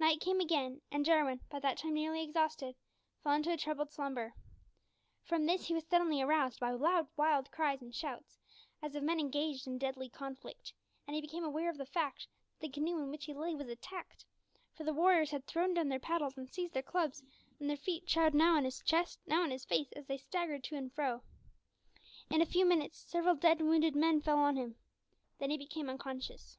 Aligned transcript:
Night 0.00 0.20
came 0.20 0.40
again, 0.40 0.80
and 0.90 1.04
Jarwin 1.04 1.38
by 1.48 1.60
that 1.60 1.78
time 1.78 1.94
nearly 1.94 2.20
exhausted 2.24 2.74
fell 3.22 3.34
into 3.34 3.52
a 3.52 3.56
troubled 3.56 3.92
slumber. 3.92 4.34
From 5.22 5.46
this 5.46 5.66
he 5.68 5.72
was 5.72 5.86
suddenly 5.86 6.20
aroused 6.20 6.58
by 6.58 6.72
loud 6.72 7.06
wild 7.16 7.48
cries 7.52 7.80
and 7.80 7.94
shouts, 7.94 8.38
as 8.82 8.96
of 8.96 9.04
men 9.04 9.20
engaged 9.20 9.68
in 9.68 9.78
deadly 9.78 10.08
conflict, 10.08 10.72
and 11.06 11.14
he 11.14 11.20
became 11.20 11.44
aware 11.44 11.70
of 11.70 11.78
the 11.78 11.86
fact 11.86 12.26
that 12.58 12.66
the 12.66 12.72
canoe 12.72 12.98
in 12.98 13.10
which 13.12 13.26
he 13.26 13.34
lay 13.34 13.54
was 13.54 13.68
attacked, 13.68 14.24
for 14.74 14.82
the 14.82 14.92
warriors 14.92 15.30
had 15.30 15.46
thrown 15.46 15.74
down 15.74 15.86
their 15.88 16.00
paddles 16.00 16.36
and 16.36 16.50
seized 16.50 16.72
their 16.74 16.82
clubs, 16.82 17.22
and 17.60 17.70
their 17.70 17.76
feet 17.76 18.04
trod 18.04 18.34
now 18.34 18.56
on 18.56 18.64
his 18.64 18.80
chest, 18.82 19.20
now 19.28 19.44
on 19.44 19.52
his 19.52 19.64
face, 19.64 19.92
as 19.92 20.06
they 20.06 20.18
staggered 20.18 20.64
to 20.64 20.74
and 20.74 20.92
fro. 20.92 21.22
In 22.30 22.42
a 22.42 22.46
few 22.46 22.66
minutes 22.66 22.98
several 23.08 23.36
dead 23.36 23.60
and 23.60 23.68
wounded 23.68 23.94
men 23.94 24.22
fell 24.22 24.40
on 24.40 24.56
him; 24.56 24.74
then 25.38 25.50
he 25.50 25.56
became 25.56 25.88
unconscious. 25.88 26.58